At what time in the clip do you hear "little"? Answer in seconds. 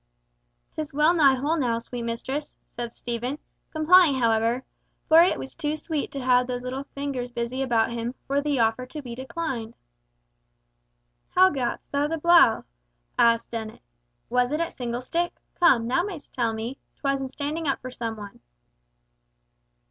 6.63-6.85